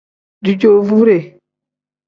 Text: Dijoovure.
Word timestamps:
Dijoovure. 0.43 1.17